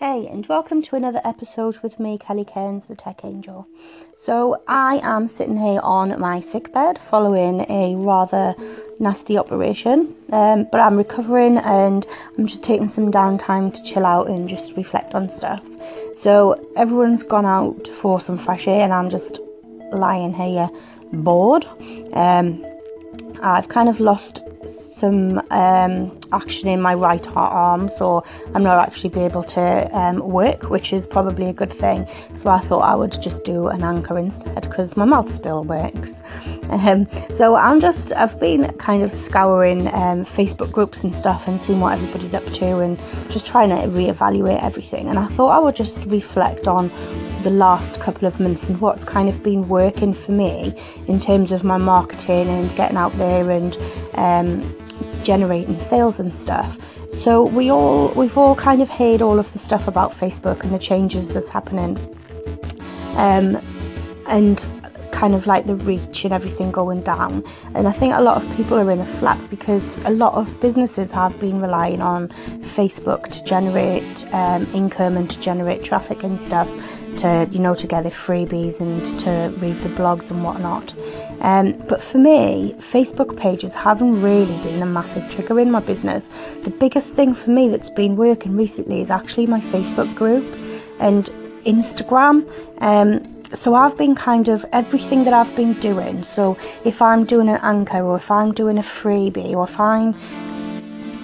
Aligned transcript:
Hey, 0.00 0.26
and 0.28 0.46
welcome 0.46 0.80
to 0.84 0.96
another 0.96 1.20
episode 1.26 1.76
with 1.82 2.00
me, 2.00 2.16
Kelly 2.16 2.46
Cairns, 2.46 2.86
the 2.86 2.94
Tech 2.94 3.22
Angel. 3.22 3.68
So, 4.16 4.62
I 4.66 4.98
am 5.02 5.28
sitting 5.28 5.58
here 5.58 5.80
on 5.82 6.18
my 6.18 6.40
sick 6.40 6.72
bed 6.72 6.98
following 6.98 7.66
a 7.70 7.96
rather 7.96 8.54
nasty 8.98 9.36
operation, 9.36 10.14
um, 10.32 10.66
but 10.72 10.80
I'm 10.80 10.96
recovering 10.96 11.58
and 11.58 12.06
I'm 12.38 12.46
just 12.46 12.64
taking 12.64 12.88
some 12.88 13.12
downtime 13.12 13.74
to 13.74 13.82
chill 13.82 14.06
out 14.06 14.30
and 14.30 14.48
just 14.48 14.74
reflect 14.74 15.14
on 15.14 15.28
stuff. 15.28 15.68
So, 16.18 16.54
everyone's 16.76 17.22
gone 17.22 17.44
out 17.44 17.86
for 17.86 18.18
some 18.18 18.38
fresh 18.38 18.66
air, 18.68 18.80
and 18.80 18.94
I'm 18.94 19.10
just 19.10 19.38
lying 19.92 20.32
here 20.32 20.70
bored. 21.12 21.66
Um, 22.14 22.64
I've 23.42 23.68
kind 23.68 23.90
of 23.90 24.00
lost 24.00 24.40
some 25.00 25.40
um, 25.50 26.18
action 26.32 26.68
in 26.68 26.80
my 26.80 26.94
right 26.94 27.26
arm, 27.34 27.88
so 27.88 28.22
I'm 28.54 28.62
not 28.62 28.86
actually 28.86 29.10
be 29.10 29.20
able 29.20 29.42
to 29.44 29.98
um, 29.98 30.18
work, 30.18 30.68
which 30.68 30.92
is 30.92 31.06
probably 31.06 31.46
a 31.46 31.52
good 31.52 31.72
thing. 31.72 32.06
So 32.34 32.50
I 32.50 32.58
thought 32.58 32.80
I 32.80 32.94
would 32.94 33.20
just 33.20 33.44
do 33.44 33.68
an 33.68 33.82
anchor 33.82 34.18
instead 34.18 34.60
because 34.60 34.96
my 34.96 35.06
mouth 35.06 35.34
still 35.34 35.64
works. 35.64 36.22
Um, 36.70 37.08
so 37.36 37.54
I'm 37.54 37.80
just 37.80 38.12
I've 38.12 38.38
been 38.38 38.72
kind 38.74 39.02
of 39.02 39.12
scouring 39.12 39.88
um, 39.88 40.24
Facebook 40.24 40.70
groups 40.70 41.02
and 41.02 41.14
stuff 41.14 41.48
and 41.48 41.60
seeing 41.60 41.80
what 41.80 41.94
everybody's 41.94 42.34
up 42.34 42.44
to 42.44 42.78
and 42.78 42.98
just 43.30 43.46
trying 43.46 43.70
to 43.70 43.88
reevaluate 43.88 44.62
everything. 44.62 45.08
And 45.08 45.18
I 45.18 45.26
thought 45.26 45.50
I 45.50 45.58
would 45.58 45.76
just 45.76 46.04
reflect 46.04 46.68
on 46.68 46.90
the 47.42 47.50
last 47.50 48.00
couple 48.00 48.26
of 48.26 48.38
months 48.38 48.68
and 48.68 48.80
what's 48.80 49.04
kind 49.04 49.28
of 49.28 49.42
been 49.42 49.68
working 49.68 50.12
for 50.12 50.32
me 50.32 50.74
in 51.06 51.20
terms 51.20 51.52
of 51.52 51.64
my 51.64 51.78
marketing 51.78 52.48
and 52.48 52.74
getting 52.76 52.96
out 52.96 53.12
there 53.14 53.50
and 53.50 53.76
um, 54.14 54.76
generating 55.22 55.78
sales 55.78 56.20
and 56.20 56.34
stuff. 56.34 56.78
So 57.14 57.44
we 57.44 57.70
all 57.70 58.08
we've 58.14 58.36
all 58.38 58.54
kind 58.54 58.80
of 58.80 58.88
heard 58.88 59.20
all 59.20 59.38
of 59.38 59.52
the 59.52 59.58
stuff 59.58 59.88
about 59.88 60.12
Facebook 60.12 60.62
and 60.62 60.72
the 60.72 60.78
changes 60.78 61.28
that's 61.28 61.48
happening, 61.48 61.98
um, 63.16 63.60
and 64.26 64.64
kind 65.12 65.34
of 65.34 65.46
like 65.46 65.66
the 65.66 65.76
reach 65.76 66.24
and 66.24 66.32
everything 66.32 66.70
going 66.70 67.02
down. 67.02 67.44
And 67.74 67.86
I 67.86 67.92
think 67.92 68.14
a 68.14 68.22
lot 68.22 68.42
of 68.42 68.56
people 68.56 68.78
are 68.78 68.90
in 68.90 69.00
a 69.00 69.04
flap 69.04 69.38
because 69.50 69.94
a 70.04 70.10
lot 70.10 70.32
of 70.34 70.60
businesses 70.60 71.12
have 71.12 71.38
been 71.38 71.60
relying 71.60 72.00
on 72.00 72.28
Facebook 72.78 73.30
to 73.32 73.44
generate 73.44 74.26
um, 74.32 74.66
income 74.72 75.18
and 75.18 75.28
to 75.28 75.38
generate 75.40 75.84
traffic 75.84 76.22
and 76.22 76.40
stuff 76.40 76.70
to 77.18 77.48
you 77.50 77.58
know 77.58 77.74
to 77.74 77.86
get 77.86 78.04
the 78.04 78.10
freebies 78.10 78.80
and 78.80 79.04
to 79.20 79.52
read 79.60 79.80
the 79.80 79.88
blogs 79.90 80.30
and 80.30 80.42
whatnot. 80.44 80.94
Um, 81.40 81.72
but 81.88 82.02
for 82.02 82.18
me, 82.18 82.74
Facebook 82.78 83.36
pages 83.36 83.74
haven't 83.74 84.20
really 84.20 84.56
been 84.62 84.82
a 84.82 84.86
massive 84.86 85.30
trigger 85.30 85.58
in 85.58 85.70
my 85.70 85.80
business. 85.80 86.28
The 86.64 86.70
biggest 86.70 87.14
thing 87.14 87.34
for 87.34 87.50
me 87.50 87.68
that's 87.68 87.90
been 87.90 88.16
working 88.16 88.56
recently 88.56 89.00
is 89.00 89.10
actually 89.10 89.46
my 89.46 89.60
Facebook 89.60 90.14
group 90.14 90.44
and 90.98 91.30
Instagram. 91.64 92.46
Um, 92.82 93.42
so 93.54 93.74
I've 93.74 93.96
been 93.98 94.14
kind 94.14 94.48
of 94.48 94.64
everything 94.72 95.24
that 95.24 95.34
I've 95.34 95.54
been 95.56 95.72
doing. 95.74 96.22
So 96.22 96.56
if 96.84 97.02
I'm 97.02 97.24
doing 97.24 97.48
an 97.48 97.58
anchor 97.62 98.00
or 98.00 98.16
if 98.16 98.30
I'm 98.30 98.52
doing 98.52 98.78
a 98.78 98.82
freebie 98.82 99.52
or 99.52 99.64
if 99.64 99.80
I'm 99.80 100.14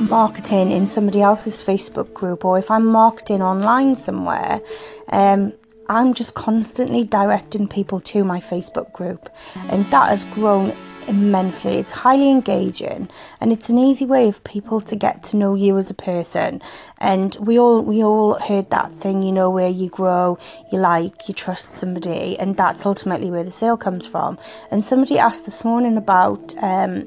marketing 0.09 0.71
in 0.71 0.87
somebody 0.87 1.23
else's 1.23 1.63
Facebook 1.63 2.13
group 2.13 2.45
or 2.45 2.59
if 2.59 2.71
I'm 2.71 2.87
marketing 2.87 3.43
online 3.43 3.97
somewhere, 3.97 4.61
um, 5.09 5.53
I'm 5.89 6.15
just 6.15 6.35
constantly 6.35 7.05
directing 7.05 7.69
people 7.69 8.01
to 8.01 8.25
my 8.25 8.41
Facebook 8.41 8.93
group, 8.93 9.29
and 9.71 9.85
that 9.87 10.09
has 10.11 10.25
grown 10.35 10.73
immensely. 11.09 11.75
It's 11.77 11.93
highly 11.93 12.31
engaging 12.31 13.09
and 13.41 13.53
it's 13.53 13.69
an 13.69 13.79
easy 13.79 14.05
way 14.05 14.29
of 14.29 14.43
people 14.45 14.81
to 14.83 14.97
get 14.97 15.23
to 15.25 15.37
know 15.37 15.55
you 15.55 15.77
as 15.79 15.91
a 15.91 15.95
person. 15.95 16.63
And 16.99 17.35
we 17.37 17.59
all 17.59 17.81
we 17.83 18.03
all 18.03 18.35
heard 18.35 18.71
that 18.71 18.93
thing, 18.93 19.23
you 19.23 19.33
know, 19.33 19.51
where 19.51 19.69
you 19.69 19.89
grow, 19.89 20.39
you 20.73 20.79
like, 20.79 21.29
you 21.29 21.35
trust 21.35 21.67
somebody, 21.71 22.39
and 22.39 22.57
that's 22.57 22.87
ultimately 22.87 23.31
where 23.31 23.45
the 23.45 23.51
sale 23.51 23.77
comes 23.77 24.07
from. 24.07 24.39
And 24.71 24.85
somebody 24.85 25.19
asked 25.19 25.45
this 25.45 25.65
morning 25.65 25.97
about 25.97 26.55
um, 26.63 27.07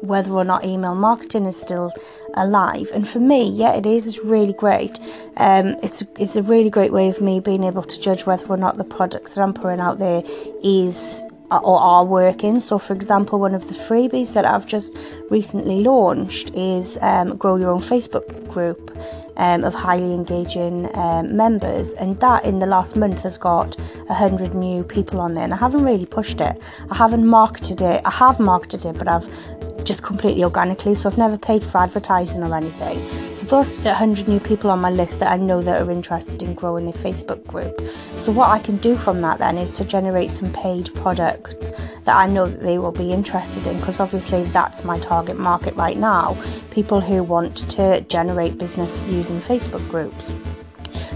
whether 0.00 0.30
or 0.30 0.44
not 0.44 0.64
email 0.64 0.94
marketing 0.94 1.46
is 1.46 1.60
still 1.60 1.92
alive. 2.34 2.88
And 2.92 3.08
for 3.08 3.20
me, 3.20 3.48
yeah, 3.48 3.74
it 3.74 3.86
is. 3.86 4.06
It's 4.06 4.24
really 4.24 4.52
great. 4.52 4.98
Um, 5.36 5.76
it's 5.82 6.02
it's 6.18 6.36
a 6.36 6.42
really 6.42 6.70
great 6.70 6.92
way 6.92 7.08
of 7.08 7.20
me 7.20 7.40
being 7.40 7.64
able 7.64 7.82
to 7.82 8.00
judge 8.00 8.26
whether 8.26 8.46
or 8.46 8.56
not 8.56 8.78
the 8.78 8.84
products 8.84 9.32
that 9.32 9.42
I'm 9.42 9.54
putting 9.54 9.80
out 9.80 9.98
there 9.98 10.22
is 10.62 11.22
or 11.50 11.78
are 11.78 12.04
working. 12.04 12.60
So, 12.60 12.78
for 12.78 12.92
example, 12.94 13.40
one 13.40 13.54
of 13.54 13.68
the 13.68 13.74
freebies 13.74 14.32
that 14.34 14.44
I've 14.44 14.66
just 14.66 14.96
recently 15.30 15.80
launched 15.80 16.50
is 16.54 16.98
um, 17.00 17.36
Grow 17.36 17.56
Your 17.56 17.70
Own 17.70 17.82
Facebook 17.82 18.48
group 18.48 18.96
um, 19.36 19.64
of 19.64 19.74
highly 19.74 20.12
engaging 20.12 20.94
um, 20.96 21.36
members, 21.36 21.92
and 21.94 22.18
that 22.20 22.44
in 22.44 22.58
the 22.58 22.66
last 22.66 22.94
month 22.96 23.22
has 23.22 23.38
got 23.38 23.76
a 24.08 24.14
hundred 24.14 24.54
new 24.54 24.84
people 24.84 25.20
on 25.20 25.34
there. 25.34 25.44
And 25.44 25.54
I 25.54 25.56
haven't 25.56 25.84
really 25.84 26.06
pushed 26.06 26.40
it. 26.40 26.60
I 26.90 26.94
haven't 26.94 27.26
marketed 27.26 27.80
it. 27.80 28.02
I 28.04 28.10
have 28.10 28.38
marketed 28.38 28.84
it, 28.84 28.98
but 28.98 29.08
I've 29.08 29.69
just 29.84 30.02
completely 30.02 30.44
organically. 30.44 30.94
So 30.94 31.08
I've 31.08 31.18
never 31.18 31.38
paid 31.38 31.64
for 31.64 31.78
advertising 31.78 32.42
or 32.42 32.54
anything. 32.54 32.98
So 33.34 33.46
those 33.46 33.78
100 33.78 34.28
new 34.28 34.40
people 34.40 34.70
on 34.70 34.80
my 34.80 34.90
list 34.90 35.20
that 35.20 35.32
I 35.32 35.36
know 35.36 35.62
that 35.62 35.80
are 35.80 35.90
interested 35.90 36.42
in 36.42 36.54
growing 36.54 36.88
a 36.88 36.92
Facebook 36.92 37.46
group. 37.46 37.80
So 38.18 38.32
what 38.32 38.50
I 38.50 38.58
can 38.58 38.76
do 38.78 38.96
from 38.96 39.20
that 39.22 39.38
then 39.38 39.58
is 39.58 39.72
to 39.72 39.84
generate 39.84 40.30
some 40.30 40.52
paid 40.52 40.94
products 40.94 41.70
that 42.04 42.16
I 42.16 42.26
know 42.26 42.46
that 42.46 42.60
they 42.60 42.78
will 42.78 42.92
be 42.92 43.12
interested 43.12 43.66
in 43.66 43.78
because 43.78 44.00
obviously 44.00 44.44
that's 44.44 44.84
my 44.84 44.98
target 44.98 45.38
market 45.38 45.74
right 45.74 45.96
now. 45.96 46.36
People 46.70 47.00
who 47.00 47.22
want 47.22 47.56
to 47.70 48.00
generate 48.02 48.58
business 48.58 49.00
using 49.08 49.40
Facebook 49.40 49.88
groups. 49.88 50.24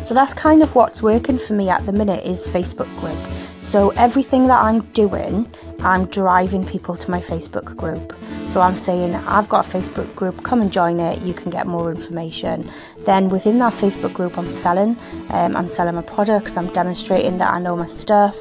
So 0.05 0.15
that's 0.15 0.35
kind 0.35 0.63
of 0.63 0.75
what's 0.75 1.03
working 1.03 1.39
for 1.39 1.55
me 1.55 1.69
at 1.69 1.85
the 1.87 1.93
minute 1.93 2.25
is 2.25 2.47
Facebook 2.47 2.89
group. 3.01 3.19
So 3.63 3.91
everything 3.91 4.47
that 4.49 4.63
I'm 4.63 4.83
doing, 4.93 5.53
I'm 5.84 6.06
driving 6.06 6.67
people 6.67 6.97
to 6.97 7.11
my 7.11 7.21
Facebook 7.21 7.77
group. 7.77 8.17
So 8.49 8.61
I'm 8.61 8.77
saying, 8.77 9.15
I've 9.15 9.49
got 9.49 9.67
a 9.67 9.69
Facebook 9.69 10.15
group, 10.15 10.43
come 10.43 10.62
and 10.62 10.72
join 10.72 10.99
it, 10.99 11.21
you 11.22 11.34
can 11.34 11.50
get 11.50 11.67
more 11.67 11.91
information. 11.91 12.71
Then 13.05 13.28
within 13.28 13.59
that 13.59 13.75
Facebook 13.75 14.15
group, 14.15 14.39
I'm 14.39 14.50
selling. 14.50 14.97
Um, 15.28 15.56
I'm 15.56 15.69
selling 15.69 15.95
my 15.95 16.03
products, 16.03 16.56
I'm 16.56 16.72
demonstrating 16.72 17.39
that 17.39 17.53
I 17.53 17.61
know 17.61 17.77
my 17.77 17.87
stuff. 17.87 18.37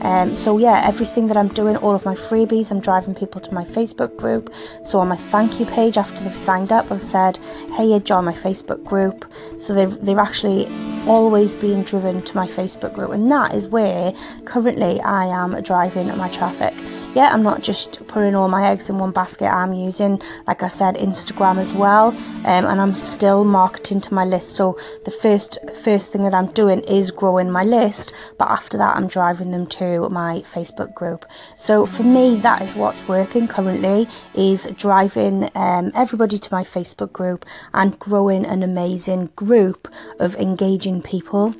Um, 0.00 0.34
so 0.34 0.58
yeah, 0.58 0.82
everything 0.84 1.26
that 1.28 1.36
I'm 1.36 1.48
doing, 1.48 1.76
all 1.76 1.94
of 1.94 2.04
my 2.04 2.14
freebies, 2.14 2.70
I'm 2.70 2.80
driving 2.80 3.14
people 3.14 3.40
to 3.42 3.54
my 3.54 3.64
Facebook 3.64 4.16
group. 4.16 4.52
So 4.86 4.98
on 4.98 5.08
my 5.08 5.16
thank 5.16 5.60
you 5.60 5.66
page 5.66 5.98
after 5.98 6.18
they've 6.24 6.34
signed 6.34 6.72
up, 6.72 6.90
I've 6.90 7.02
said, 7.02 7.38
"Hey, 7.76 7.86
you 7.86 8.00
join 8.00 8.24
my 8.24 8.32
Facebook 8.32 8.82
group." 8.82 9.26
So 9.58 9.74
they're 9.74 9.88
they're 9.88 10.18
actually 10.18 10.64
always 11.06 11.52
being 11.52 11.82
driven 11.82 12.22
to 12.22 12.36
my 12.36 12.46
Facebook 12.46 12.94
group, 12.94 13.10
and 13.10 13.30
that 13.30 13.54
is 13.54 13.66
where 13.66 14.12
currently 14.44 15.00
I 15.00 15.26
am 15.26 15.60
driving 15.62 16.08
my 16.16 16.28
traffic 16.28 16.74
yeah, 17.14 17.32
I'm 17.32 17.42
not 17.42 17.62
just 17.62 18.06
putting 18.06 18.34
all 18.34 18.48
my 18.48 18.70
eggs 18.70 18.88
in 18.88 18.98
one 18.98 19.10
basket. 19.10 19.46
I'm 19.46 19.72
using, 19.72 20.22
like 20.46 20.62
I 20.62 20.68
said, 20.68 20.94
Instagram 20.94 21.58
as 21.58 21.72
well, 21.72 22.08
um, 22.08 22.64
and 22.66 22.80
I'm 22.80 22.94
still 22.94 23.44
marketing 23.44 24.00
to 24.02 24.14
my 24.14 24.24
list. 24.24 24.52
So 24.52 24.78
the 25.04 25.10
first 25.10 25.58
first 25.82 26.12
thing 26.12 26.22
that 26.22 26.34
I'm 26.34 26.52
doing 26.52 26.80
is 26.80 27.10
growing 27.10 27.50
my 27.50 27.64
list, 27.64 28.12
but 28.38 28.48
after 28.48 28.78
that, 28.78 28.96
I'm 28.96 29.08
driving 29.08 29.50
them 29.50 29.66
to 29.78 30.08
my 30.08 30.44
Facebook 30.54 30.94
group. 30.94 31.24
So 31.58 31.84
for 31.84 32.04
me, 32.04 32.36
that 32.36 32.62
is 32.62 32.76
what's 32.76 33.06
working 33.08 33.48
currently: 33.48 34.08
is 34.34 34.68
driving 34.76 35.50
um, 35.56 35.90
everybody 35.94 36.38
to 36.38 36.54
my 36.54 36.62
Facebook 36.64 37.12
group 37.12 37.44
and 37.74 37.98
growing 37.98 38.44
an 38.44 38.62
amazing 38.62 39.30
group 39.34 39.88
of 40.20 40.36
engaging 40.36 41.02
people. 41.02 41.54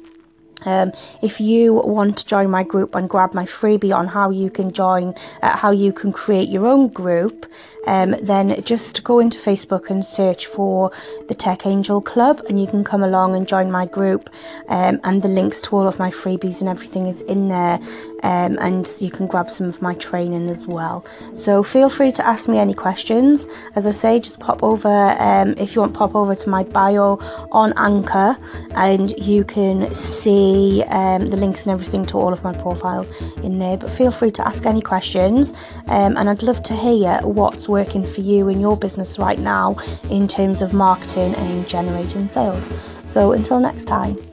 Um, 0.65 0.93
if 1.23 1.41
you 1.41 1.75
want 1.75 2.19
to 2.19 2.27
join 2.27 2.51
my 2.51 2.63
group 2.63 2.95
and 2.95 3.09
grab 3.09 3.35
my 3.35 3.45
freebie 3.45 3.95
on 3.95 4.09
how 4.09 4.31
you 4.31 4.51
can 4.51 4.73
join, 4.73 5.15
uh, 5.43 5.57
how 5.57 5.71
you 5.71 5.93
can 5.93 6.13
create 6.13 6.49
your 6.49 6.67
own 6.67 6.89
group, 6.89 7.47
um, 7.87 8.17
then 8.23 8.63
just 8.65 9.03
go 9.05 9.19
into 9.19 9.39
Facebook 9.39 9.91
and 9.91 10.05
search 10.05 10.47
for 10.47 10.93
the 11.29 11.35
Tech 11.35 11.67
Angel 11.67 12.01
Club, 12.01 12.43
and 12.49 12.61
you 12.61 12.67
can 12.67 12.85
come 12.85 13.03
along 13.03 13.35
and 13.35 13.47
join 13.47 13.71
my 13.71 13.87
group. 13.87 14.31
Um, 14.69 15.01
and 15.05 15.23
the 15.23 15.29
links 15.29 15.61
to 15.63 15.77
all 15.77 15.87
of 15.87 15.99
my 15.99 16.11
freebies 16.11 16.61
and 16.61 16.69
everything 16.69 17.07
is 17.07 17.21
in 17.23 17.49
there 17.49 17.81
um, 18.23 18.59
and 18.61 18.93
you 18.99 19.11
can 19.11 19.27
grab 19.27 19.51
some 19.51 19.69
of 19.69 19.81
my 19.81 19.95
training 19.95 20.49
as 20.49 20.67
well. 20.67 21.05
So 21.35 21.63
feel 21.63 21.89
free 21.89 22.13
to 22.13 22.27
ask 22.27 22.49
me 22.49 22.59
any 22.59 22.75
questions. 22.75 23.47
As 23.75 23.87
I 23.87 23.91
say, 23.91 24.21
just 24.21 24.41
pop 24.41 24.63
over 24.63 24.89
um, 24.89 25.55
if 25.57 25.75
you 25.75 25.81
want, 25.81 25.95
pop 25.95 26.15
over 26.15 26.35
to 26.35 26.49
my 26.49 26.65
bio 26.65 27.19
on 27.53 27.73
Anchor, 27.77 28.37
and 28.73 29.11
you 29.19 29.45
can 29.45 29.93
see 29.95 30.83
um, 30.89 31.27
the 31.27 31.37
links 31.37 31.67
and 31.67 31.73
everything 31.73 32.07
to 32.07 32.19
all 32.19 32.33
of 32.33 32.45
my 32.45 32.53
profiles 32.53 33.09
in 33.43 33.59
there. 33.59 33.77
But 33.77 33.91
feel 33.93 34.13
free 34.13 34.31
to 34.33 34.47
ask 34.47 34.67
any 34.67 34.83
questions, 34.83 35.53
um, 35.87 36.17
and 36.17 36.29
I'd 36.29 36.43
love 36.43 36.63
to 36.65 36.75
hear 36.75 37.21
what's 37.23 37.69
working 37.71 38.05
for 38.13 38.21
you 38.21 38.49
in 38.49 38.61
your 38.61 38.77
business 38.77 39.19
right 39.19 39.39
now 39.39 39.77
in 40.11 40.29
terms 40.29 40.61
of 40.61 40.75
marketing 40.75 41.35
and 41.37 41.67
generating 41.67 42.29
sales. 42.29 42.65
So 43.11 43.33
until 43.33 43.61
next 43.61 43.85
time. 43.85 44.30